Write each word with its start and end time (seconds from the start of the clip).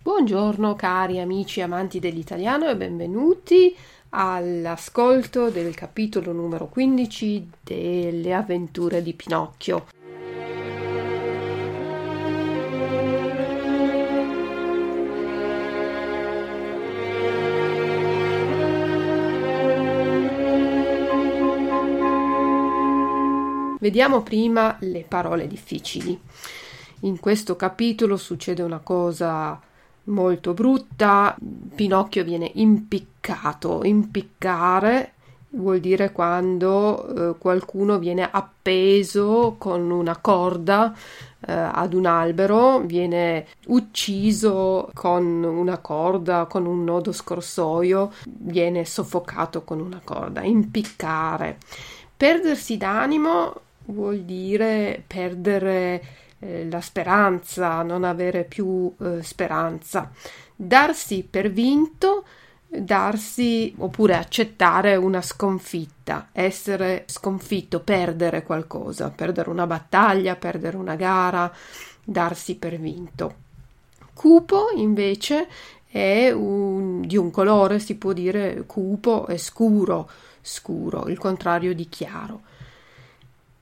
Buongiorno 0.00 0.76
cari 0.76 1.18
amici 1.18 1.60
amanti 1.60 1.98
dell'italiano 1.98 2.68
e 2.68 2.76
benvenuti 2.76 3.76
all'ascolto 4.10 5.50
del 5.50 5.74
capitolo 5.74 6.30
numero 6.30 6.68
15 6.68 7.50
delle 7.64 8.32
avventure 8.32 9.02
di 9.02 9.12
Pinocchio. 9.14 9.86
Vediamo 23.80 24.22
prima 24.22 24.76
le 24.80 25.04
parole 25.06 25.48
difficili. 25.48 26.18
In 27.04 27.20
questo 27.20 27.54
capitolo 27.54 28.16
succede 28.16 28.62
una 28.62 28.78
cosa 28.78 29.60
molto 30.04 30.54
brutta, 30.54 31.36
Pinocchio 31.74 32.24
viene 32.24 32.50
impiccato, 32.54 33.84
impiccare 33.84 35.12
vuol 35.50 35.80
dire 35.80 36.12
quando 36.12 37.32
eh, 37.32 37.38
qualcuno 37.38 37.98
viene 37.98 38.26
appeso 38.28 39.56
con 39.58 39.90
una 39.90 40.16
corda 40.16 40.94
eh, 41.46 41.52
ad 41.52 41.92
un 41.92 42.06
albero, 42.06 42.80
viene 42.80 43.48
ucciso 43.66 44.88
con 44.94 45.44
una 45.44 45.76
corda, 45.78 46.46
con 46.46 46.64
un 46.64 46.84
nodo 46.84 47.12
scorsoio, 47.12 48.12
viene 48.24 48.86
soffocato 48.86 49.62
con 49.62 49.78
una 49.78 50.00
corda, 50.02 50.42
impiccare. 50.42 51.58
Perdersi 52.16 52.78
d'animo 52.78 53.60
vuol 53.86 54.20
dire 54.20 55.04
perdere 55.06 56.22
eh, 56.44 56.68
la 56.68 56.80
speranza, 56.80 57.82
non 57.82 58.04
avere 58.04 58.44
più 58.44 58.94
eh, 59.00 59.22
speranza. 59.22 60.10
Darsi 60.54 61.26
per 61.28 61.50
vinto, 61.50 62.24
darsi 62.68 63.74
oppure 63.78 64.16
accettare 64.16 64.96
una 64.96 65.22
sconfitta, 65.22 66.28
essere 66.32 67.04
sconfitto, 67.06 67.80
perdere 67.80 68.42
qualcosa, 68.42 69.10
perdere 69.10 69.48
una 69.48 69.66
battaglia, 69.66 70.36
perdere 70.36 70.76
una 70.76 70.96
gara, 70.96 71.50
darsi 72.04 72.56
per 72.56 72.78
vinto. 72.78 73.42
Cupo 74.12 74.68
invece 74.76 75.48
è 75.86 76.30
un, 76.30 77.00
di 77.02 77.16
un 77.16 77.30
colore, 77.30 77.78
si 77.78 77.96
può 77.96 78.12
dire 78.12 78.64
cupo 78.66 79.26
e 79.28 79.38
scuro, 79.38 80.10
scuro, 80.42 81.08
il 81.08 81.18
contrario 81.18 81.74
di 81.74 81.88
chiaro. 81.88 82.42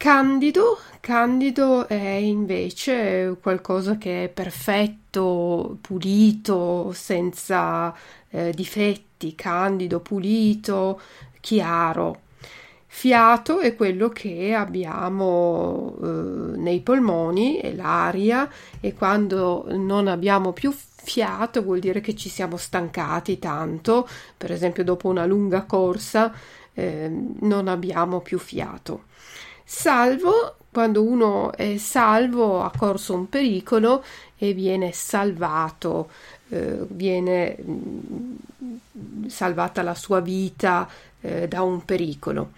Candido, 0.03 0.79
candido 0.99 1.87
è 1.87 1.95
invece 1.95 3.37
qualcosa 3.41 3.99
che 3.99 4.25
è 4.25 4.29
perfetto, 4.29 5.79
pulito, 5.81 6.91
senza 6.93 7.95
eh, 8.31 8.51
difetti, 8.53 9.37
candido, 9.37 10.01
pulito, 10.01 11.01
chiaro. 11.39 12.23
Fiato 12.85 13.61
è 13.61 13.77
quello 13.77 14.09
che 14.09 14.53
abbiamo 14.55 15.95
eh, 16.03 16.07
nei 16.59 16.81
polmoni, 16.81 17.59
è 17.59 17.73
l'aria 17.73 18.51
e 18.81 18.95
quando 18.95 19.67
non 19.69 20.09
abbiamo 20.09 20.53
più 20.53 20.73
fiato 20.73 21.63
vuol 21.63 21.79
dire 21.79 22.01
che 22.01 22.17
ci 22.17 22.29
siamo 22.29 22.57
stancati 22.57 23.39
tanto, 23.39 24.09
per 24.37 24.51
esempio 24.51 24.83
dopo 24.83 25.07
una 25.09 25.27
lunga 25.27 25.63
corsa 25.63 26.33
eh, 26.75 27.09
non 27.39 27.69
abbiamo 27.69 28.21
più 28.21 28.41
fiato. 28.41 29.05
Salvo 29.65 30.57
quando 30.73 31.03
uno 31.03 31.53
è 31.53 31.77
salvo, 31.77 32.63
ha 32.63 32.73
corso 32.75 33.13
un 33.13 33.29
pericolo 33.29 34.03
e 34.39 34.55
viene 34.55 34.91
salvato, 34.93 36.09
eh, 36.49 36.79
viene 36.89 37.59
mm, 37.63 39.27
salvata 39.27 39.83
la 39.83 39.95
sua 39.95 40.21
vita 40.21 40.89
eh, 41.21 41.47
da 41.47 41.61
un 41.61 41.85
pericolo. 41.85 42.53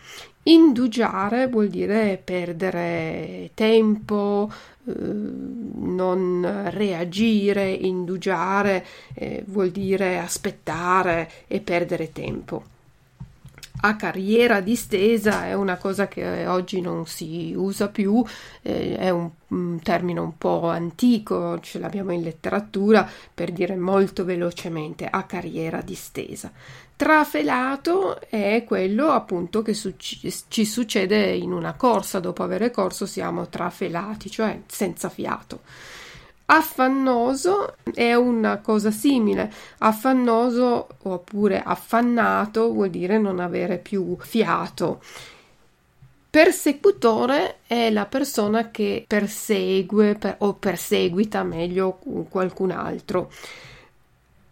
Indugiare 0.45 1.49
vuol 1.49 1.69
dire 1.69 2.21
perdere 2.23 3.51
tempo, 3.55 4.49
eh, 4.87 4.93
non 4.93 6.69
reagire, 6.71 7.69
indugiare 7.73 8.87
eh, 9.15 9.43
vuol 9.49 9.71
dire 9.71 10.19
aspettare 10.21 11.29
e 11.49 11.61
perdere 11.61 12.13
tempo 12.13 12.74
a 13.87 13.97
carriera 13.97 14.61
distesa 14.61 15.47
è 15.47 15.53
una 15.53 15.77
cosa 15.77 16.09
che 16.09 16.47
oggi 16.47 16.81
non 16.81 17.07
si 17.07 17.53
usa 17.55 17.89
più, 17.89 18.25
eh, 18.63 18.97
è 18.97 19.11
un, 19.11 19.31
un, 19.49 19.79
termine 19.83 20.21
un 20.21 20.39
po' 20.39 20.69
antico, 20.71 21.61
ce 21.61 21.79
l'abbiamo 21.79 22.13
in 22.13 22.23
letteratura 22.23 23.07
per 23.33 23.53
dire 23.53 23.77
molto 23.77 24.25
velocemente 24.25 25.07
a 25.07 25.25
carriera 25.25 25.83
distesa. 25.83 26.51
Trafelato 26.97 28.21
è 28.31 28.65
quello 28.67 29.11
appunto 29.11 29.61
che 29.61 29.75
su- 29.75 29.97
ci 29.97 30.65
succede 30.65 31.35
in 31.35 31.53
una 31.53 31.75
corsa, 31.75 32.21
dopo 32.21 32.43
aver 32.43 32.71
corso 32.71 33.05
siamo 33.05 33.49
trafelati, 33.49 34.31
cioè 34.31 34.61
senza 34.67 35.11
fiato. 35.11 35.61
Affannoso 36.47 37.77
è 37.95 38.15
una 38.15 38.59
cosa 38.59 38.91
simile. 38.91 39.51
Affannoso 39.79 40.89
oppure 41.03 41.63
affannato 41.63 42.71
vuol 42.71 42.91
dire 42.91 43.19
non 43.19 43.41
avere 43.41 43.79
più 43.79 44.17
fiato. 44.21 45.01
Persecutore 46.29 47.59
è 47.67 47.91
la 47.91 48.07
persona 48.07 48.71
che 48.71 49.05
persegue 49.07 50.17
per, 50.17 50.37
o 50.41 50.55
perseguita 50.55 51.45
meglio 51.45 51.99
qualcun 52.29 52.73
altro. 52.73 53.31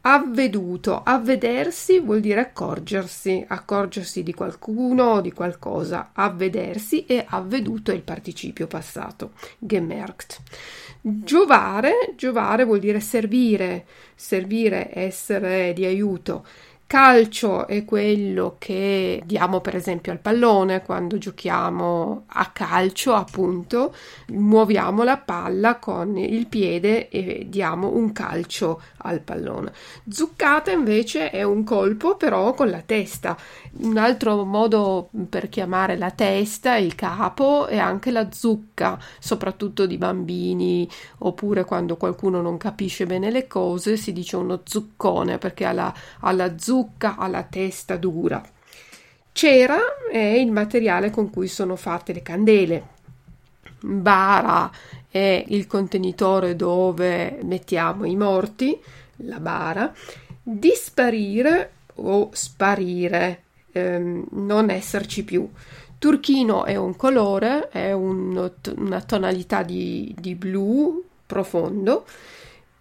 Avveduto, 0.05 1.03
avvedersi 1.05 2.01
vuol 2.01 2.21
dire 2.21 2.41
accorgersi, 2.41 3.45
accorgersi 3.47 4.23
di 4.23 4.33
qualcuno 4.33 5.05
o 5.05 5.21
di 5.21 5.33
qualcosa. 5.33 6.11
Avvedersi 6.13 7.05
e 7.05 7.25
avveduto 7.29 7.91
è 7.91 7.95
il 7.95 8.03
participio 8.03 8.67
passato, 8.67 9.33
gemerkt. 9.59 10.41
Giovare, 11.05 12.13
giovare 12.17 12.65
vuol 12.65 12.79
dire 12.79 13.01
servire, 13.01 13.87
servire, 14.15 14.89
essere 14.93 15.73
di 15.73 15.85
aiuto. 15.85 16.47
Calcio 16.93 17.67
è 17.67 17.87
quello 17.87 18.57
che 18.59 19.23
diamo 19.25 19.63
per 19.63 19.75
esempio 19.75 20.13
al 20.13 20.19
pallone 20.19 20.83
quando 20.83 21.17
giochiamo 21.17 22.25
a 22.27 22.51
calcio, 22.53 23.15
appunto, 23.15 23.95
muoviamo 24.27 25.03
la 25.03 25.17
palla 25.17 25.79
con 25.79 26.19
il 26.19 26.47
piede 26.49 27.09
e 27.09 27.47
diamo 27.49 27.95
un 27.95 28.13
calcio 28.13 28.83
al 28.99 29.21
pallone. 29.21 29.73
Zuccata 30.07 30.71
invece 30.71 31.31
è 31.31 31.43
un 31.43 31.65
colpo 31.65 32.17
però 32.17 32.53
con 32.53 32.69
la 32.69 32.83
testa. 32.83 33.39
Un 33.79 33.97
altro 33.97 34.45
modo 34.45 35.09
per 35.31 35.49
chiamare 35.49 35.97
la 35.97 36.11
testa, 36.11 36.77
il 36.77 36.95
capo, 36.95 37.69
è 37.69 37.79
anche 37.79 38.11
la 38.11 38.31
zucca, 38.31 38.99
soprattutto 39.19 39.87
di 39.87 39.97
bambini, 39.97 40.87
oppure 41.21 41.65
quando 41.65 41.97
qualcuno 41.97 42.43
non 42.43 42.59
capisce 42.59 43.07
bene 43.07 43.31
le 43.31 43.47
cose 43.47 43.97
si 43.97 44.13
dice 44.13 44.37
uno 44.37 44.61
zuccone 44.63 45.39
perché 45.39 45.65
alla, 45.65 45.91
alla 46.21 46.59
zucca 46.59 46.81
zucca 46.83 47.17
alla 47.17 47.45
testa 47.45 47.97
dura. 47.97 48.43
Cera 49.33 49.79
è 50.11 50.19
il 50.19 50.51
materiale 50.51 51.11
con 51.11 51.31
cui 51.31 51.47
sono 51.47 51.77
fatte 51.77 52.13
le 52.13 52.23
candele. 52.23 52.89
Bara 53.81 54.71
è 55.09 55.45
il 55.49 55.67
contenitore 55.67 56.57
dove 56.57 57.39
mettiamo 57.43 58.05
i 58.05 58.17
morti, 58.17 58.79
la 59.17 59.39
bara. 59.41 59.93
Disparire 60.43 61.71
o 61.95 62.31
sparire, 62.33 63.43
ehm, 63.73 64.27
non 64.33 64.71
esserci 64.71 65.25
più. 65.25 65.49
Turchino 65.99 66.65
è 66.65 66.75
un 66.75 66.97
colore, 66.97 67.69
è 67.69 67.93
un, 67.93 68.51
una 68.77 69.01
tonalità 69.03 69.63
di, 69.63 70.15
di 70.19 70.35
blu 70.35 71.03
profondo 71.25 72.05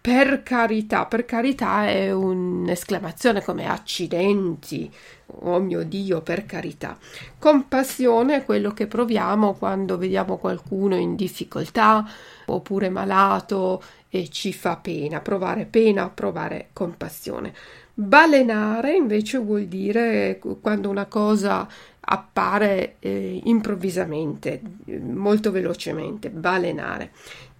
per 0.02 0.42
carità, 0.42 1.06
per 1.06 1.24
carità 1.24 1.86
è 1.86 2.10
un'esclamazione 2.10 3.40
come 3.40 3.68
accidenti, 3.68 4.92
oh 5.26 5.60
mio 5.60 5.84
Dio, 5.84 6.22
per 6.22 6.44
carità. 6.44 6.98
Compassione 7.38 8.38
è 8.38 8.44
quello 8.44 8.72
che 8.72 8.88
proviamo 8.88 9.54
quando 9.54 9.96
vediamo 9.98 10.38
qualcuno 10.38 10.96
in 10.96 11.14
difficoltà 11.14 12.04
oppure 12.46 12.88
malato 12.88 13.80
e 14.08 14.28
ci 14.28 14.52
fa 14.52 14.74
pena, 14.74 15.20
provare 15.20 15.66
pena, 15.66 16.08
provare 16.08 16.70
compassione. 16.72 17.54
Balenare 17.94 18.96
invece 18.96 19.38
vuol 19.38 19.66
dire 19.66 20.40
quando 20.60 20.90
una 20.90 21.06
cosa 21.06 21.68
appare 22.00 22.96
eh, 22.98 23.40
improvvisamente, 23.44 24.60
molto 25.00 25.52
velocemente, 25.52 26.28
balenare. 26.28 27.12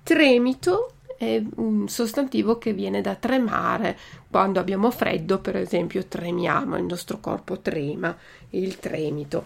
Tremito 0.03 0.95
è 1.23 1.43
un 1.57 1.89
sostantivo 1.89 2.59
che 2.59 2.73
viene 2.73 3.01
da 3.01 3.15
tremare. 3.15 3.97
Quando 4.29 4.59
abbiamo 4.59 4.91
freddo, 4.91 5.39
per 5.39 5.57
esempio, 5.57 6.05
tremiamo, 6.07 6.77
il 6.77 6.85
nostro 6.85 7.21
corpo 7.21 7.61
trema, 7.61 8.17
il 8.51 8.79
tremito. 8.81 9.45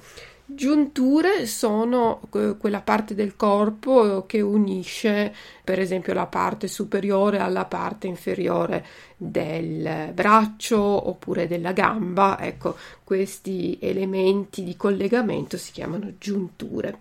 Giunture 0.49 1.45
sono 1.47 2.21
quella 2.31 2.81
parte 2.81 3.15
del 3.17 3.35
corpo 3.35 4.27
che 4.27 4.41
unisce 4.41 5.35
per 5.65 5.81
esempio 5.81 6.15
la 6.15 6.27
parte 6.27 6.69
superiore 6.69 7.41
alla 7.41 7.65
parte 7.65 8.07
inferiore 8.07 8.87
del 9.17 10.13
braccio 10.15 10.79
oppure 10.81 11.49
della 11.49 11.73
gamba. 11.73 12.39
Ecco, 12.41 12.77
questi 13.03 13.77
elementi 13.81 14.63
di 14.63 14.77
collegamento 14.77 15.59
si 15.59 15.73
chiamano 15.73 16.13
giunture. 16.17 17.01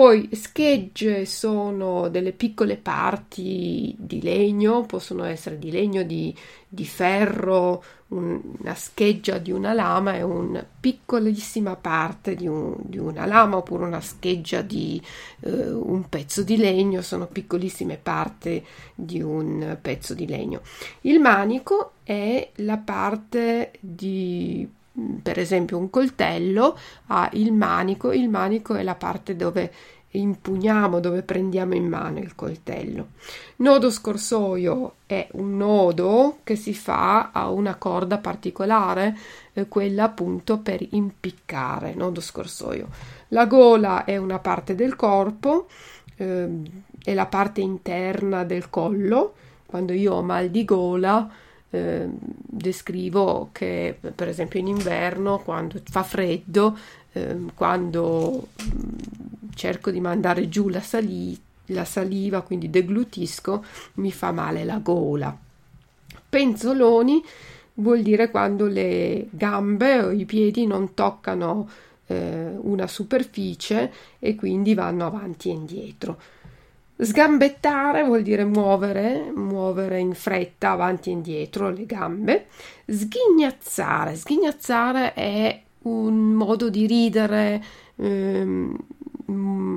Poi 0.00 0.30
schegge 0.32 1.26
sono 1.26 2.08
delle 2.08 2.32
piccole 2.32 2.78
parti 2.78 3.94
di 3.98 4.22
legno, 4.22 4.86
possono 4.86 5.24
essere 5.24 5.58
di 5.58 5.70
legno, 5.70 6.04
di, 6.04 6.34
di 6.66 6.86
ferro, 6.86 7.84
un, 8.08 8.40
una 8.60 8.74
scheggia 8.74 9.36
di 9.36 9.52
una 9.52 9.74
lama 9.74 10.14
è 10.14 10.22
una 10.22 10.64
piccolissima 10.80 11.76
parte 11.76 12.34
di, 12.34 12.46
un, 12.46 12.76
di, 12.78 12.96
una 12.96 13.26
lama 13.26 13.58
oppure 13.58 13.84
una 13.84 14.00
scheggia 14.00 14.62
di 14.62 14.98
eh, 15.40 15.70
un 15.70 16.08
pezzo 16.08 16.42
di 16.44 16.56
legno, 16.56 17.02
sono 17.02 17.26
piccolissime 17.26 17.98
parti 17.98 18.64
di 18.94 19.20
un 19.20 19.76
pezzo 19.82 20.14
di 20.14 20.26
legno. 20.26 20.62
Il 21.02 21.20
manico 21.20 21.92
è 22.04 22.48
la 22.54 22.78
parte 22.78 23.72
di 23.80 24.66
per 25.22 25.38
esempio 25.38 25.78
un 25.78 25.90
coltello 25.90 26.76
ha 27.06 27.28
il 27.32 27.52
manico, 27.52 28.12
il 28.12 28.28
manico 28.28 28.74
è 28.74 28.82
la 28.82 28.94
parte 28.94 29.36
dove 29.36 29.72
impugniamo, 30.12 30.98
dove 30.98 31.22
prendiamo 31.22 31.74
in 31.74 31.86
mano 31.86 32.18
il 32.18 32.34
coltello. 32.34 33.08
Nodo 33.56 33.90
scorsoio 33.90 34.94
è 35.06 35.28
un 35.32 35.56
nodo 35.56 36.38
che 36.42 36.56
si 36.56 36.74
fa 36.74 37.30
a 37.32 37.50
una 37.50 37.76
corda 37.76 38.18
particolare, 38.18 39.16
eh, 39.52 39.68
quella 39.68 40.04
appunto 40.04 40.58
per 40.58 40.84
impiccare, 40.90 41.94
nodo 41.94 42.20
scorsoio. 42.20 42.88
La 43.28 43.46
gola 43.46 44.04
è 44.04 44.16
una 44.16 44.40
parte 44.40 44.74
del 44.74 44.96
corpo, 44.96 45.68
eh, 46.16 46.48
è 47.02 47.14
la 47.14 47.26
parte 47.26 47.60
interna 47.60 48.44
del 48.44 48.68
collo. 48.68 49.34
Quando 49.66 49.92
io 49.92 50.14
ho 50.14 50.22
mal 50.22 50.48
di 50.48 50.64
gola, 50.64 51.30
eh, 51.70 52.08
descrivo 52.10 53.50
che 53.52 53.96
per 54.14 54.28
esempio 54.28 54.58
in 54.58 54.66
inverno 54.66 55.38
quando 55.38 55.80
fa 55.84 56.02
freddo 56.02 56.76
eh, 57.12 57.36
quando 57.54 58.48
cerco 59.54 59.90
di 59.90 60.00
mandare 60.00 60.48
giù 60.48 60.68
la, 60.68 60.80
sali- 60.80 61.38
la 61.66 61.84
saliva 61.84 62.42
quindi 62.42 62.70
deglutisco 62.70 63.64
mi 63.94 64.12
fa 64.12 64.32
male 64.32 64.64
la 64.64 64.78
gola. 64.78 65.36
Penzoloni 66.28 67.22
vuol 67.74 68.02
dire 68.02 68.30
quando 68.30 68.66
le 68.66 69.28
gambe 69.30 70.02
o 70.02 70.10
i 70.10 70.24
piedi 70.24 70.66
non 70.66 70.94
toccano 70.94 71.68
eh, 72.06 72.52
una 72.60 72.86
superficie 72.86 73.92
e 74.18 74.34
quindi 74.34 74.74
vanno 74.74 75.06
avanti 75.06 75.48
e 75.48 75.52
indietro 75.52 76.20
Sgambettare 77.02 78.04
vuol 78.04 78.22
dire 78.22 78.44
muovere, 78.44 79.32
muovere 79.34 79.98
in 79.98 80.12
fretta 80.12 80.72
avanti 80.72 81.08
e 81.08 81.12
indietro 81.12 81.70
le 81.70 81.86
gambe. 81.86 82.46
Sghignazzare, 82.86 84.16
sghignazzare 84.16 85.14
è 85.14 85.62
un 85.82 86.32
modo 86.32 86.68
di 86.68 86.86
ridere 86.86 87.64
ehm, 87.96 88.76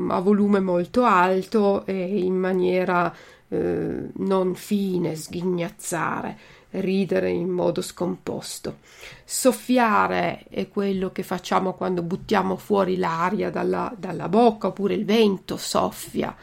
a 0.09 0.19
volume 0.19 0.59
molto 0.59 1.05
alto 1.05 1.85
e 1.85 2.19
in 2.19 2.35
maniera 2.35 3.13
eh, 3.47 4.09
non 4.15 4.53
fine, 4.55 5.15
sghignazzare, 5.15 6.37
ridere 6.71 7.29
in 7.29 7.47
modo 7.47 7.81
scomposto. 7.81 8.79
Soffiare 9.23 10.43
è 10.49 10.67
quello 10.67 11.13
che 11.13 11.23
facciamo 11.23 11.71
quando 11.73 12.01
buttiamo 12.01 12.57
fuori 12.57 12.97
l'aria 12.97 13.49
dalla, 13.49 13.93
dalla 13.97 14.27
bocca 14.27 14.67
oppure 14.67 14.93
il 14.93 15.05
vento 15.05 15.55
soffia 15.55 16.35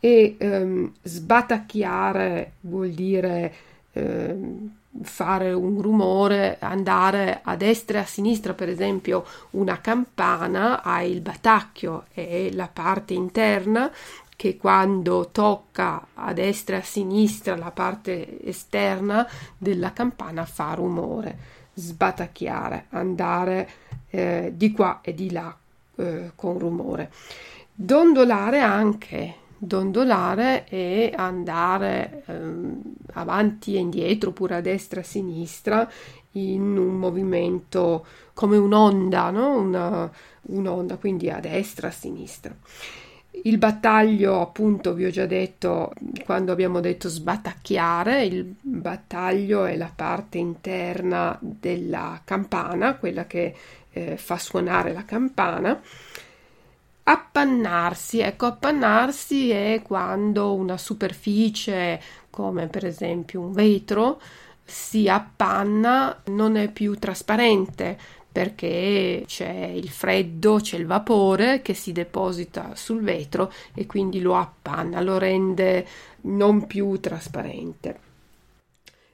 e 0.00 0.36
ehm, 0.38 0.92
sbatacchiare 1.02 2.52
vuol 2.60 2.90
dire 2.90 3.54
ehm, 3.92 4.76
fare 5.02 5.52
un 5.52 5.80
rumore, 5.80 6.56
andare 6.60 7.40
a 7.42 7.56
destra 7.56 7.98
e 7.98 8.02
a 8.02 8.06
sinistra, 8.06 8.54
per 8.54 8.68
esempio 8.68 9.24
una 9.50 9.80
campana 9.80 10.82
ha 10.82 11.02
il 11.02 11.20
batacchio, 11.20 12.06
è 12.12 12.50
la 12.52 12.68
parte 12.72 13.14
interna 13.14 13.90
che 14.34 14.56
quando 14.56 15.30
tocca 15.32 16.06
a 16.14 16.32
destra 16.32 16.76
e 16.76 16.78
a 16.80 16.84
sinistra 16.84 17.56
la 17.56 17.72
parte 17.72 18.44
esterna 18.46 19.28
della 19.56 19.92
campana 19.92 20.44
fa 20.44 20.74
rumore. 20.74 21.56
Sbatacchiare, 21.74 22.86
andare 22.90 23.68
eh, 24.10 24.52
di 24.54 24.72
qua 24.72 25.00
e 25.00 25.14
di 25.14 25.30
là 25.30 25.56
eh, 25.96 26.32
con 26.34 26.58
rumore. 26.58 27.10
Dondolare 27.72 28.60
anche 28.60 29.34
dondolare 29.58 30.66
e 30.68 31.12
andare 31.14 32.22
ehm, 32.26 32.80
avanti 33.14 33.74
e 33.74 33.80
indietro 33.80 34.30
oppure 34.30 34.56
a 34.56 34.60
destra 34.60 35.00
e 35.00 35.02
a 35.02 35.06
sinistra 35.06 35.90
in 36.32 36.76
un 36.76 36.96
movimento 36.96 38.06
come 38.34 38.56
un'onda, 38.56 39.30
no? 39.30 39.58
Una, 39.58 40.10
un'onda, 40.42 40.96
quindi 40.96 41.28
a 41.28 41.40
destra, 41.40 41.88
a 41.88 41.92
sinistra. 41.92 42.54
Il 43.42 43.58
battaglio, 43.58 44.40
appunto, 44.40 44.94
vi 44.94 45.04
ho 45.04 45.10
già 45.10 45.26
detto 45.26 45.92
quando 46.24 46.52
abbiamo 46.52 46.80
detto 46.80 47.08
sbatacchiare, 47.08 48.24
il 48.24 48.44
battaglio 48.60 49.64
è 49.64 49.76
la 49.76 49.90
parte 49.94 50.38
interna 50.38 51.36
della 51.40 52.20
campana, 52.24 52.96
quella 52.96 53.26
che 53.26 53.54
eh, 53.90 54.16
fa 54.16 54.38
suonare 54.38 54.92
la 54.92 55.04
campana 55.04 55.80
Appannarsi, 57.10 58.18
ecco, 58.20 58.44
appannarsi 58.44 59.48
è 59.48 59.80
quando 59.82 60.54
una 60.54 60.76
superficie, 60.76 61.98
come 62.28 62.66
per 62.66 62.84
esempio 62.84 63.40
un 63.40 63.52
vetro, 63.52 64.20
si 64.62 65.08
appanna, 65.08 66.20
non 66.26 66.56
è 66.56 66.70
più 66.70 66.98
trasparente 66.98 67.96
perché 68.30 69.24
c'è 69.26 69.70
il 69.74 69.88
freddo, 69.88 70.56
c'è 70.60 70.76
il 70.76 70.84
vapore 70.86 71.62
che 71.62 71.72
si 71.72 71.92
deposita 71.92 72.74
sul 72.74 73.00
vetro 73.00 73.50
e 73.74 73.86
quindi 73.86 74.20
lo 74.20 74.36
appanna, 74.36 75.00
lo 75.00 75.16
rende 75.16 75.86
non 76.22 76.66
più 76.66 77.00
trasparente. 77.00 78.07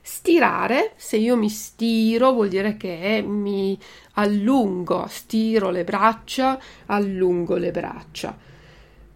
Stirare, 0.07 0.93
se 0.97 1.17
io 1.17 1.35
mi 1.35 1.49
stiro 1.49 2.33
vuol 2.33 2.51
dire 2.51 2.77
che 2.77 3.25
mi 3.27 3.79
allungo, 4.13 5.07
stiro 5.09 5.71
le 5.71 5.83
braccia, 5.83 6.61
allungo 6.87 7.57
le 7.57 7.71
braccia. 7.71 8.37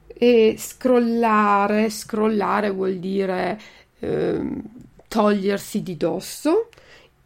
E 0.07 0.55
scrollare, 0.57 1.91
scrollare 1.91 2.71
vuol 2.71 2.97
dire 2.97 3.61
eh, 3.99 4.41
togliersi 5.09 5.83
di 5.83 5.99
dosso. 5.99 6.71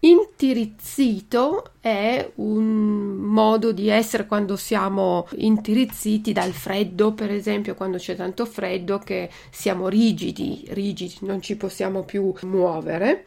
Intirizzito 0.04 1.74
è 1.78 2.32
un 2.36 3.18
modo 3.18 3.70
di 3.70 3.88
essere 3.88 4.26
quando 4.26 4.56
siamo 4.56 5.28
intirizziti 5.36 6.32
dal 6.32 6.50
freddo, 6.50 7.12
per 7.12 7.30
esempio 7.30 7.76
quando 7.76 7.98
c'è 7.98 8.16
tanto 8.16 8.44
freddo 8.44 8.98
che 8.98 9.30
siamo 9.50 9.86
rigidi, 9.86 10.64
rigidi, 10.70 11.18
non 11.20 11.40
ci 11.40 11.56
possiamo 11.56 12.02
più 12.02 12.34
muovere. 12.42 13.24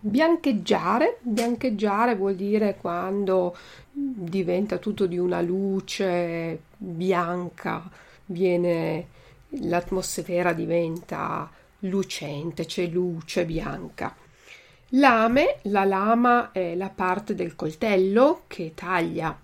Biancheggiare, 0.00 1.18
biancheggiare 1.20 2.16
vuol 2.16 2.34
dire 2.34 2.76
quando 2.80 3.56
diventa 3.92 4.78
tutto 4.78 5.06
di 5.06 5.18
una 5.18 5.40
luce 5.40 6.62
bianca, 6.76 7.88
viene 8.26 9.06
l'atmosfera 9.50 10.52
diventa 10.52 11.48
lucente, 11.78 12.66
c'è 12.66 12.86
luce 12.86 13.44
bianca. 13.44 14.16
Lame, 14.94 15.58
la 15.62 15.84
lama 15.84 16.50
è 16.50 16.74
la 16.74 16.90
parte 16.90 17.36
del 17.36 17.54
coltello 17.54 18.42
che 18.48 18.72
taglia 18.74 19.38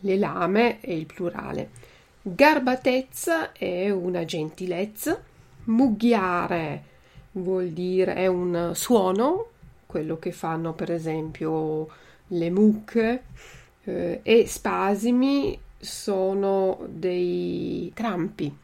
le 0.00 0.16
lame 0.16 0.80
è 0.80 0.90
il 0.90 1.06
plurale. 1.06 1.70
Garbatezza 2.22 3.52
è 3.52 3.90
una 3.90 4.24
gentilezza. 4.24 5.22
Mugghiare 5.64 6.84
vuol 7.32 7.68
dire 7.68 8.14
è 8.14 8.26
un 8.26 8.72
suono, 8.74 9.46
quello 9.86 10.18
che 10.18 10.32
fanno 10.32 10.72
per 10.72 10.90
esempio 10.90 11.88
le 12.28 12.50
mucche 12.50 13.22
eh, 13.84 14.20
e 14.22 14.46
spasimi 14.46 15.58
sono 15.78 16.78
dei 16.88 17.90
crampi 17.94 18.56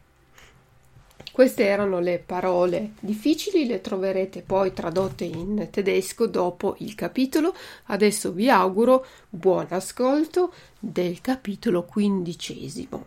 queste 1.37 1.65
erano 1.65 1.99
le 1.99 2.17
parole 2.17 2.93
difficili, 2.99 3.67
le 3.67 3.79
troverete 3.79 4.41
poi 4.41 4.73
tradotte 4.73 5.23
in 5.23 5.67
tedesco 5.69 6.25
dopo 6.25 6.77
il 6.79 6.95
capitolo. 6.95 7.53
Adesso 7.85 8.31
vi 8.31 8.49
auguro 8.49 9.05
buon 9.29 9.67
ascolto 9.69 10.51
del 10.79 11.21
capitolo 11.21 11.83
quindicesimo. 11.83 13.05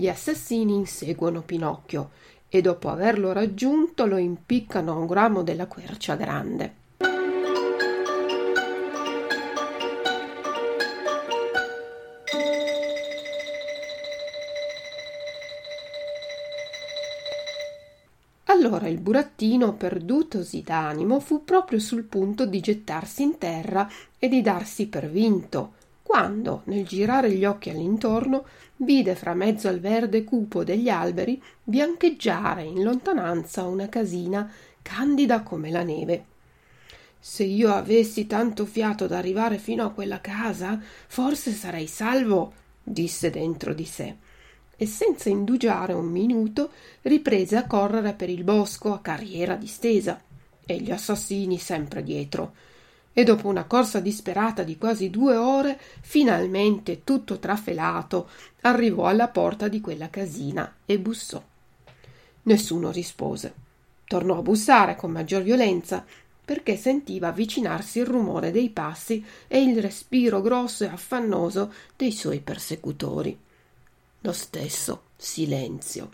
Gli 0.00 0.08
assassini 0.08 0.76
inseguono 0.76 1.42
Pinocchio 1.42 2.12
e 2.48 2.62
dopo 2.62 2.88
averlo 2.88 3.32
raggiunto 3.32 4.06
lo 4.06 4.16
impiccano 4.16 4.92
a 4.92 4.94
un 4.94 5.12
ramo 5.12 5.42
della 5.42 5.66
quercia 5.66 6.14
grande. 6.14 6.74
Allora 18.44 18.88
il 18.88 18.98
burattino, 19.00 19.74
perdutosi 19.74 20.62
d'animo, 20.62 21.20
fu 21.20 21.44
proprio 21.44 21.78
sul 21.78 22.04
punto 22.04 22.46
di 22.46 22.60
gettarsi 22.60 23.22
in 23.22 23.36
terra 23.36 23.86
e 24.18 24.28
di 24.28 24.40
darsi 24.40 24.86
per 24.86 25.10
vinto, 25.10 25.74
quando, 26.10 26.62
nel 26.64 26.84
girare 26.84 27.30
gli 27.30 27.44
occhi 27.44 27.70
all'intorno, 27.70 28.44
vide 28.78 29.14
fra 29.14 29.32
mezzo 29.32 29.68
al 29.68 29.78
verde 29.78 30.24
cupo 30.24 30.64
degli 30.64 30.88
alberi 30.88 31.40
biancheggiare 31.62 32.64
in 32.64 32.82
lontananza 32.82 33.62
una 33.62 33.88
casina 33.88 34.52
candida 34.82 35.42
come 35.42 35.70
la 35.70 35.84
neve. 35.84 36.24
Se 37.20 37.44
io 37.44 37.72
avessi 37.72 38.26
tanto 38.26 38.66
fiato 38.66 39.06
da 39.06 39.18
arrivare 39.18 39.58
fino 39.58 39.84
a 39.84 39.92
quella 39.92 40.20
casa, 40.20 40.82
forse 41.06 41.52
sarei 41.52 41.86
salvo, 41.86 42.54
disse 42.82 43.30
dentro 43.30 43.72
di 43.72 43.84
sé 43.84 44.16
e 44.76 44.86
senza 44.86 45.28
indugiare 45.28 45.92
un 45.92 46.06
minuto 46.06 46.72
riprese 47.02 47.54
a 47.54 47.68
correre 47.68 48.14
per 48.14 48.30
il 48.30 48.42
bosco 48.42 48.92
a 48.92 48.98
carriera 48.98 49.54
distesa 49.54 50.20
e 50.66 50.76
gli 50.78 50.90
assassini 50.90 51.56
sempre 51.56 52.02
dietro 52.02 52.54
e 53.12 53.24
dopo 53.24 53.48
una 53.48 53.64
corsa 53.64 54.00
disperata 54.00 54.62
di 54.62 54.78
quasi 54.78 55.10
due 55.10 55.36
ore 55.36 55.78
finalmente 56.00 57.02
tutto 57.04 57.38
trafelato 57.38 58.28
arrivò 58.62 59.06
alla 59.06 59.28
porta 59.28 59.68
di 59.68 59.80
quella 59.80 60.10
casina 60.10 60.76
e 60.86 60.98
bussò. 60.98 61.42
Nessuno 62.42 62.90
rispose. 62.90 63.54
Tornò 64.06 64.38
a 64.38 64.42
bussare 64.42 64.96
con 64.96 65.10
maggior 65.10 65.42
violenza 65.42 66.04
perché 66.44 66.76
sentiva 66.76 67.28
avvicinarsi 67.28 68.00
il 68.00 68.06
rumore 68.06 68.50
dei 68.50 68.70
passi 68.70 69.24
e 69.46 69.62
il 69.62 69.80
respiro 69.80 70.40
grosso 70.40 70.84
e 70.84 70.88
affannoso 70.88 71.72
dei 71.96 72.10
suoi 72.10 72.40
persecutori. 72.40 73.38
Lo 74.22 74.32
stesso 74.32 75.02
silenzio. 75.16 76.10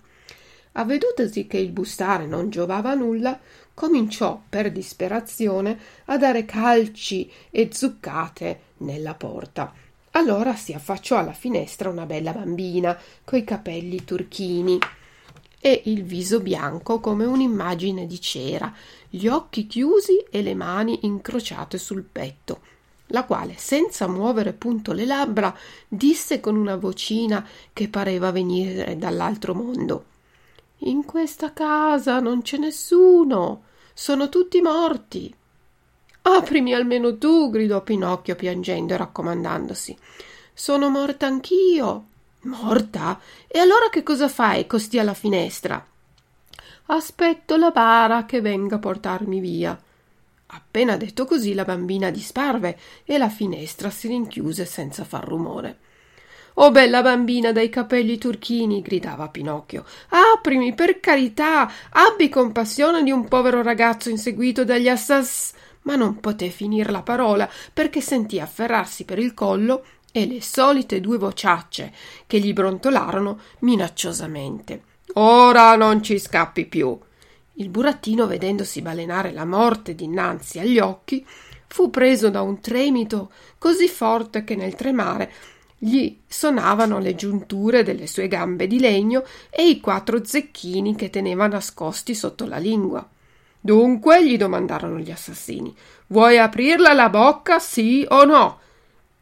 Avvedutosi 0.73 1.47
che 1.47 1.57
il 1.57 1.71
bussare 1.71 2.26
non 2.26 2.50
giovava 2.50 2.91
a 2.91 2.95
nulla, 2.95 3.41
cominciò 3.76 4.40
per 4.49 4.73
disperazione 4.73 5.78
a 6.06 6.16
dare 6.16 6.47
calci 6.47 7.30
e 7.50 7.68
zuccate 7.71 8.61
nella 8.78 9.12
porta. 9.12 9.71
Allora 10.12 10.56
si 10.56 10.73
affacciò 10.73 11.18
alla 11.18 11.35
finestra 11.35 11.90
una 11.90 12.06
bella 12.06 12.33
bambina 12.33 12.99
coi 13.23 13.45
capelli 13.45 14.02
turchini 14.02 14.78
e 15.61 15.83
il 15.85 16.04
viso 16.04 16.40
bianco 16.40 17.00
come 17.00 17.26
un'immagine 17.26 18.06
di 18.06 18.18
cera, 18.18 18.73
gli 19.11 19.26
occhi 19.26 19.66
chiusi 19.66 20.25
e 20.30 20.40
le 20.40 20.54
mani 20.54 21.00
incrociate 21.02 21.76
sul 21.76 22.02
petto 22.02 22.61
la 23.11 23.25
quale, 23.25 23.54
senza 23.56 24.09
muovere 24.09 24.52
punto 24.52 24.92
le 24.92 25.04
labbra, 25.04 25.56
disse 25.87 26.40
con 26.40 26.56
una 26.56 26.75
vocina 26.75 27.47
che 27.73 27.88
pareva 27.88 28.33
venire 28.33 28.97
dall'altro 28.97 29.54
mondo 29.54 30.06
In 30.80 31.04
questa 31.04 31.52
casa 31.52 32.21
non 32.21 32.42
c'è 32.42 32.59
nessuno. 32.59 33.62
Sono 33.95 34.28
tutti 34.28 34.61
morti. 34.61 35.35
Aprimi 36.23 36.75
almeno 36.75 37.16
tu, 37.16 37.50
gridò 37.50 37.83
Pinocchio 37.83 38.35
piangendo 38.35 38.92
e 38.92 38.97
raccomandandosi. 38.97 39.97
Sono 40.52 40.88
morta 40.90 41.26
anch'io. 41.26 42.06
Morta? 42.42 43.18
E 43.47 43.59
allora 43.59 43.88
che 43.90 44.02
cosa 44.02 44.28
fai 44.28 44.66
costì 44.66 44.99
alla 44.99 45.14
finestra? 45.14 45.85
Aspetto 46.87 47.56
la 47.56 47.71
bara 47.71 48.25
che 48.26 48.40
venga 48.40 48.76
a 48.76 48.78
portarmi 48.78 49.40
via. 49.40 49.80
Appena 50.49 50.97
detto 50.97 51.25
così 51.25 51.54
la 51.54 51.64
bambina 51.64 52.11
disparve 52.11 52.78
e 53.04 53.18
la 53.18 53.28
finestra 53.28 53.90
si 53.90 54.09
rinchiuse 54.09 54.64
senza 54.64 55.04
far 55.04 55.25
rumore. 55.25 55.78
Oh 56.58 56.70
bella 56.70 57.02
bambina 57.02 57.52
dai 57.52 57.68
capelli 57.68 58.16
turchini, 58.16 58.80
gridava 58.80 59.28
Pinocchio, 59.28 59.84
aprimi 60.08 60.72
per 60.75 61.00
carità, 61.00 61.70
abbi 61.90 62.30
compassione 62.30 63.02
di 63.02 63.10
un 63.10 63.28
povero 63.28 63.60
ragazzo 63.60 64.08
inseguito 64.08 64.64
dagli 64.64 64.88
assass. 64.88 65.52
Ma 65.82 65.96
non 65.96 66.18
poté 66.18 66.48
finir 66.48 66.90
la 66.90 67.02
parola 67.02 67.46
perché 67.72 68.00
sentì 68.00 68.40
afferrarsi 68.40 69.04
per 69.04 69.18
il 69.18 69.34
collo 69.34 69.84
e 70.10 70.26
le 70.26 70.40
solite 70.40 70.98
due 71.00 71.18
vociacce 71.18 71.92
che 72.26 72.38
gli 72.38 72.54
brontolarono 72.54 73.38
minacciosamente. 73.58 74.82
Ora 75.16 75.76
non 75.76 76.02
ci 76.02 76.18
scappi 76.18 76.64
più. 76.64 76.98
Il 77.58 77.68
burattino, 77.68 78.26
vedendosi 78.26 78.80
balenare 78.80 79.30
la 79.30 79.44
morte 79.44 79.94
dinanzi 79.94 80.58
agli 80.58 80.78
occhi, 80.78 81.25
fu 81.66 81.90
preso 81.90 82.30
da 82.30 82.40
un 82.40 82.60
tremito 82.60 83.30
così 83.58 83.88
forte 83.88 84.42
che 84.42 84.56
nel 84.56 84.75
tremare 84.75 85.30
gli 85.78 86.18
sonavano 86.26 86.99
le 86.99 87.14
giunture 87.14 87.83
delle 87.83 88.06
sue 88.06 88.28
gambe 88.28 88.66
di 88.66 88.80
legno 88.80 89.25
e 89.50 89.68
i 89.68 89.80
quattro 89.80 90.25
zecchini 90.25 90.95
che 90.95 91.11
teneva 91.11 91.47
nascosti 91.47 92.14
sotto 92.14 92.47
la 92.47 92.59
lingua. 92.59 93.06
Dunque, 93.61 94.25
gli 94.26 94.37
domandarono 94.37 94.99
gli 94.99 95.11
assassini, 95.11 95.75
vuoi 96.09 96.38
aprirla 96.38 96.92
la 96.92 97.09
bocca, 97.09 97.59
sì 97.59 98.06
o 98.09 98.25
no? 98.25 98.61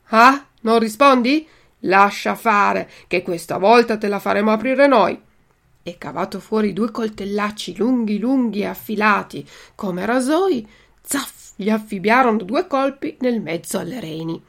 Ah, 0.09 0.47
non 0.61 0.79
rispondi? 0.79 1.47
Lascia 1.81 2.35
fare, 2.35 2.91
che 3.07 3.23
questa 3.23 3.59
volta 3.59 3.97
te 3.97 4.09
la 4.09 4.19
faremo 4.19 4.53
aprire 4.53 4.87
noi 4.87 5.19
e 5.87 5.99
cavato 5.99 6.41
fuori 6.41 6.73
due 6.73 6.91
coltellacci 6.91 7.77
lunghi 7.77 8.19
lunghi 8.19 8.61
e 8.61 8.67
affilati 8.67 9.47
come 9.75 10.07
rasoi, 10.07 10.67
zaff, 11.03 11.53
gli 11.57 11.69
affibbiarono 11.69 12.39
due 12.39 12.67
colpi 12.67 13.17
nel 13.21 13.43
mezzo 13.43 13.79
alle 13.79 14.01
reni. 14.01 14.43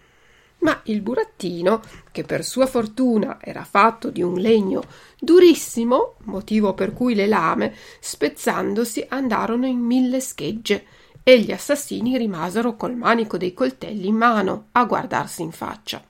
Ma 0.59 0.81
il 0.85 1.01
burattino, 1.01 1.81
che 2.12 2.24
per 2.24 2.43
sua 2.43 2.65
fortuna 2.65 3.38
era 3.41 3.63
fatto 3.63 4.09
di 4.09 4.21
un 4.21 4.35
legno 4.35 4.83
durissimo, 5.19 6.15
motivo 6.24 6.74
per 6.74 6.93
cui 6.93 7.13
le 7.13 7.27
lame, 7.27 7.75
spezzandosi, 8.00 9.05
andarono 9.09 9.65
in 9.65 9.79
mille 9.79 10.19
schegge, 10.19 10.85
e 11.24 11.39
gli 11.39 11.51
assassini 11.51 12.17
rimasero 12.17 12.75
col 12.75 12.95
manico 12.95 13.38
dei 13.38 13.53
coltelli 13.53 14.07
in 14.07 14.15
mano 14.15 14.67
a 14.74 14.85
guardarsi 14.85 15.41
in 15.41 15.51
faccia. 15.51 16.03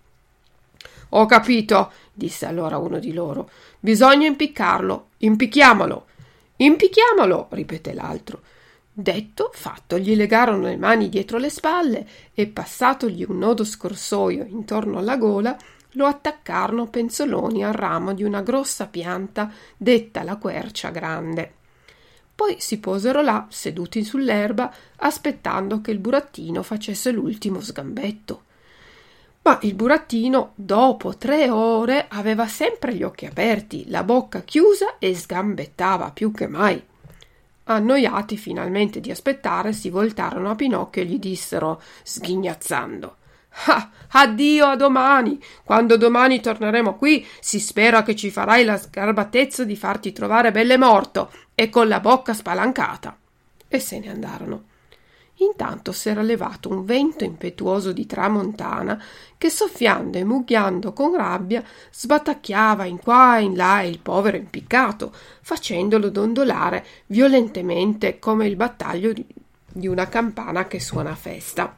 Ho 1.10 1.26
capito, 1.26 1.92
disse 2.12 2.46
allora 2.46 2.78
uno 2.78 3.00
di 3.00 3.14
loro. 3.14 3.50
Bisogna 3.80 4.28
impiccarlo. 4.28 5.10
Impicchiamolo. 5.20 6.06
Impicchiamolo, 6.58 7.48
ripeté 7.52 7.94
l'altro. 7.94 8.42
Detto, 8.98 9.50
fatto, 9.54 9.98
gli 9.98 10.16
legarono 10.16 10.68
le 10.68 10.78
mani 10.78 11.10
dietro 11.10 11.38
le 11.38 11.50
spalle 11.50 12.08
e 12.34 12.48
passatogli 12.48 13.26
un 13.28 13.40
nodo 13.40 13.66
scorsoio 13.66 14.46
intorno 14.46 15.00
alla 15.00 15.18
gola, 15.18 15.58
lo 15.92 16.06
attaccarono 16.06 16.88
penzoloni 16.88 17.66
al 17.66 17.74
ramo 17.74 18.14
di 18.14 18.24
una 18.24 18.40
grossa 18.40 18.88
pianta 18.88 19.52
detta 19.76 20.24
la 20.24 20.38
quercia 20.38 20.92
grande. 20.92 21.54
Poi 22.34 22.56
si 22.60 22.80
posero 22.80 23.22
là, 23.22 23.46
seduti 23.50 24.02
sull'erba, 24.02 24.74
aspettando 24.96 25.82
che 25.82 25.92
il 25.92 26.00
burattino 26.00 26.64
facesse 26.64 27.12
l'ultimo 27.12 27.60
sgambetto. 27.60 28.44
Ma 29.42 29.60
il 29.64 29.74
burattino, 29.74 30.54
dopo 30.56 31.18
tre 31.18 31.50
ore, 31.50 32.06
aveva 32.08 32.48
sempre 32.48 32.96
gli 32.96 33.04
occhi 33.04 33.26
aperti, 33.26 33.90
la 33.90 34.04
bocca 34.04 34.40
chiusa 34.44 35.00
e 35.00 35.14
sgambettava 35.14 36.12
più 36.12 36.32
che 36.32 36.48
mai. 36.48 36.82
Annoiati 37.66 38.38
finalmente 38.38 39.00
di 39.00 39.12
aspettare, 39.12 39.74
si 39.74 39.90
voltarono 39.90 40.52
a 40.52 40.56
Pinocchio 40.56 41.02
e 41.02 41.06
gli 41.06 41.18
dissero, 41.18 41.82
sghignazzando: 42.04 43.18
Ah, 43.68 43.90
addio 44.10 44.66
a 44.66 44.76
domani. 44.76 45.42
Quando 45.64 45.98
domani 45.98 46.42
torneremo 46.42 46.96
qui, 46.96 47.26
si 47.40 47.60
spera 47.60 48.04
che 48.04 48.16
ci 48.16 48.30
farai 48.30 48.66
la 48.66 48.78
sgarbatezza 48.78 49.64
di 49.64 49.76
farti 49.76 50.12
trovare 50.12 50.52
belle 50.52 50.78
morto 50.78 51.32
e 51.56 51.70
con 51.70 51.88
la 51.88 52.00
bocca 52.00 52.34
spalancata. 52.34 53.18
E 53.68 53.80
se 53.80 54.00
ne 54.00 54.10
andarono. 54.10 54.64
Intanto 55.40 55.92
s'era 55.92 56.22
levato 56.22 56.70
un 56.70 56.86
vento 56.86 57.26
impetuoso 57.26 57.92
di 57.92 58.06
tramontana 58.06 59.02
che 59.38 59.50
soffiando 59.50 60.18
e 60.18 60.24
mugghiando 60.24 60.94
con 60.94 61.14
rabbia 61.14 61.62
sbatacchiava 61.92 62.86
in 62.86 63.00
qua 63.00 63.38
e 63.38 63.44
in 63.44 63.56
là 63.56 63.82
il 63.82 64.00
povero 64.00 64.38
impiccato, 64.38 65.14
facendolo 65.42 66.10
dondolare 66.10 66.86
violentemente 67.08 68.18
come 68.18 68.48
il 68.48 68.56
battaglio 68.56 69.12
di 69.68 69.88
una 69.88 70.08
campana 70.08 70.68
che 70.68 70.80
suona 70.80 71.12
a 71.12 71.16
festa. 71.16 71.76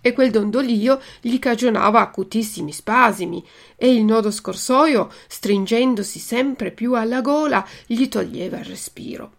E 0.00 0.12
quel 0.12 0.30
dondolio 0.30 1.00
gli 1.20 1.38
cagionava 1.38 2.00
acutissimi 2.00 2.72
spasimi, 2.72 3.44
e 3.76 3.92
il 3.92 4.04
nodo 4.04 4.30
scorsoio, 4.30 5.10
stringendosi 5.28 6.18
sempre 6.18 6.70
più 6.72 6.94
alla 6.94 7.20
gola, 7.20 7.64
gli 7.86 8.08
toglieva 8.08 8.58
il 8.58 8.64
respiro. 8.64 9.32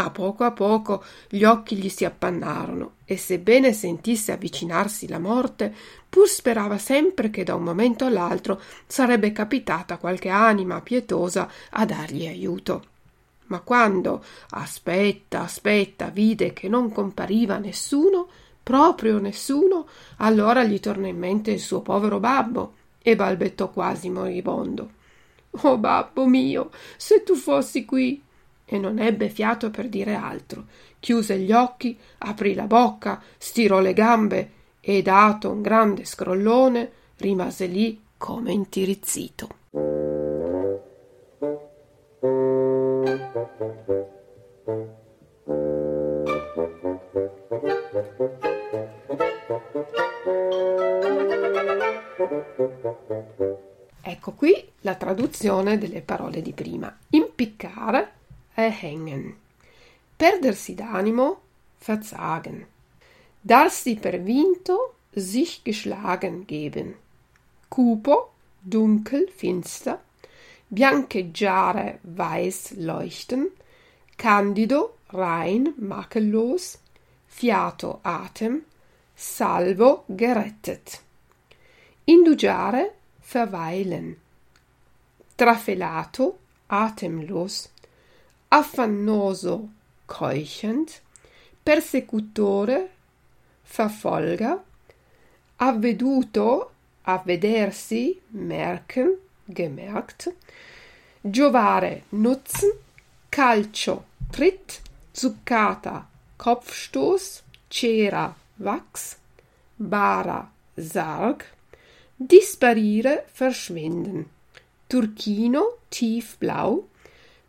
A 0.00 0.10
poco 0.10 0.44
a 0.44 0.52
poco 0.52 1.02
gli 1.28 1.42
occhi 1.42 1.74
gli 1.74 1.88
si 1.88 2.04
appannarono 2.04 2.98
e 3.04 3.16
sebbene 3.16 3.72
sentisse 3.72 4.30
avvicinarsi 4.30 5.08
la 5.08 5.18
morte, 5.18 5.74
pur 6.08 6.28
sperava 6.28 6.78
sempre 6.78 7.30
che 7.30 7.42
da 7.42 7.56
un 7.56 7.64
momento 7.64 8.04
all'altro 8.04 8.60
sarebbe 8.86 9.32
capitata 9.32 9.98
qualche 9.98 10.28
anima 10.28 10.80
pietosa 10.82 11.50
a 11.70 11.84
dargli 11.84 12.28
aiuto. 12.28 12.84
Ma 13.46 13.58
quando 13.58 14.22
aspetta, 14.50 15.40
aspetta, 15.40 16.10
vide 16.10 16.52
che 16.52 16.68
non 16.68 16.92
compariva 16.92 17.58
nessuno, 17.58 18.28
proprio 18.62 19.18
nessuno, 19.18 19.88
allora 20.18 20.62
gli 20.62 20.78
tornò 20.78 21.08
in 21.08 21.18
mente 21.18 21.50
il 21.50 21.60
suo 21.60 21.80
povero 21.80 22.20
babbo 22.20 22.74
e 23.02 23.16
balbettò 23.16 23.70
quasi 23.70 24.10
moribondo. 24.10 24.90
Oh 25.62 25.76
babbo 25.76 26.24
mio, 26.26 26.70
se 26.96 27.24
tu 27.24 27.34
fossi 27.34 27.84
qui 27.84 28.22
e 28.70 28.78
non 28.78 28.98
ebbe 28.98 29.30
fiato 29.30 29.70
per 29.70 29.88
dire 29.88 30.14
altro. 30.14 30.66
Chiuse 31.00 31.38
gli 31.38 31.52
occhi, 31.52 31.98
aprì 32.18 32.54
la 32.54 32.66
bocca, 32.66 33.22
stirò 33.38 33.80
le 33.80 33.94
gambe 33.94 34.50
e, 34.80 35.00
dato 35.00 35.50
un 35.50 35.62
grande 35.62 36.04
scrollone, 36.04 36.90
rimase 37.16 37.66
lì 37.66 37.98
come 38.18 38.52
intirizzito. 38.52 39.48
Ecco 54.02 54.32
qui 54.32 54.72
la 54.80 54.94
traduzione 54.94 55.78
delle 55.78 56.02
parole 56.02 56.42
di 56.42 56.52
prima. 56.52 56.94
Impiccare 57.10 58.16
erhängen. 58.58 59.36
Perdersi 60.18 60.74
d'animo, 60.74 61.38
verzagen. 61.78 62.66
Darsi 63.40 63.94
per 63.94 64.18
vinto, 64.26 64.94
sich 65.14 65.62
geschlagen 65.62 66.46
geben. 66.46 66.94
Cupo, 67.70 68.30
dunkel, 68.60 69.28
finster. 69.28 70.00
Biancheggiare, 70.68 72.00
weiß 72.02 72.74
leuchten. 72.78 73.46
Candido, 74.16 74.96
rein, 75.10 75.72
makellos. 75.78 76.78
Fiato, 77.28 78.00
Atem. 78.02 78.64
Salvo, 79.14 80.04
gerettet. 80.08 81.00
Indugiare, 82.06 82.90
verweilen. 83.20 84.16
Trafelato, 85.36 86.38
atemlos 86.68 87.70
affannoso, 88.48 89.68
keuchend, 90.06 91.00
persecutore, 91.62 92.88
verfolger, 93.62 94.58
avveduto, 95.56 96.70
avvedersi, 97.02 98.18
merken, 98.30 99.16
gemerkt, 99.44 100.32
giovare, 101.20 102.04
nutzen, 102.10 102.72
calcio, 103.28 104.04
tritt, 104.30 104.80
zuccata, 105.12 106.06
Kopfstoß, 106.38 107.42
cera, 107.68 108.34
Wachs, 108.58 109.16
bara, 109.76 110.50
Sarg, 110.76 111.44
disparire, 112.16 113.24
verschwinden, 113.32 114.26
turchino, 114.88 115.78
tiefblau, 115.90 116.86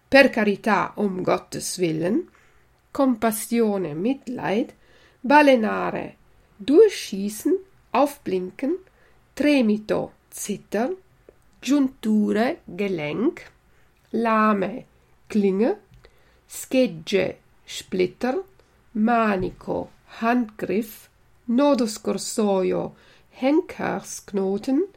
per 0.10 0.30
carità 0.32 0.94
um 0.96 1.22
Gottes 1.22 1.78
willen, 1.78 2.28
Kompassione, 2.92 3.94
Mitleid, 3.94 4.74
balenare, 5.22 6.16
durchschießen, 6.58 7.56
aufblinken, 7.92 8.78
tremito, 9.36 10.14
zittern, 10.30 10.96
giunture, 11.62 12.58
Gelenk, 12.66 13.52
lame, 14.10 14.86
Klinge, 15.28 15.78
schegge, 16.48 17.38
Splitter, 17.64 18.44
manico, 18.94 19.92
Handgriff, 20.22 21.08
nodo 21.46 21.86
scorsoio, 21.86 22.96
Henkersknoten, 23.30 24.88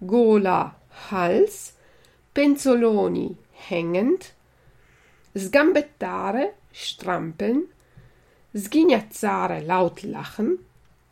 gola, 0.00 0.74
Hals, 1.10 1.74
penzoloni, 2.32 3.36
hängend, 3.68 4.32
sgambettare, 5.34 6.54
strampeln, 6.72 7.66
sghignazzare, 8.54 9.60
laut 9.62 10.02
lachen, 10.02 10.58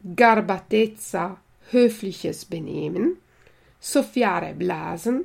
garbatezza, 0.02 1.36
höfliches 1.70 2.44
Benehmen, 2.44 3.16
soffiare, 3.80 4.54
blasen, 4.54 5.24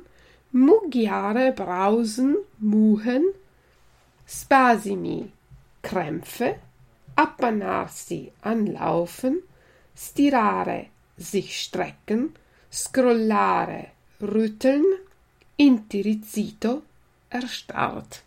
muggiare, 0.50 1.52
brausen, 1.52 2.36
muhen, 2.58 3.32
spasimi, 4.26 5.30
Krämpfe, 5.80 6.58
appannarsi, 7.14 8.32
anlaufen, 8.42 9.42
stirare, 9.94 10.86
sich 11.16 11.60
strecken, 11.60 12.34
scrollare, 12.70 13.92
rütteln, 14.20 14.84
intirizzito, 15.56 16.82
erstarrt. 17.30 18.22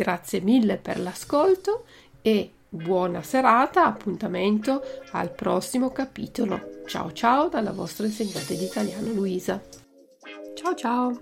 Grazie 0.00 0.40
mille 0.40 0.78
per 0.78 0.98
l'ascolto 0.98 1.84
e 2.22 2.50
buona 2.70 3.22
serata, 3.22 3.84
appuntamento 3.84 4.82
al 5.10 5.30
prossimo 5.30 5.90
capitolo. 5.90 6.80
Ciao 6.86 7.12
ciao 7.12 7.50
dalla 7.50 7.72
vostra 7.72 8.06
insegnante 8.06 8.56
di 8.56 8.64
italiano 8.64 9.12
Luisa. 9.12 9.60
Ciao 10.54 10.74
ciao! 10.74 11.18